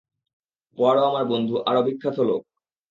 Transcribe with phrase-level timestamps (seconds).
[0.77, 2.41] Poirot আমার বন্ধু আর ও বিখ্যাত লোক!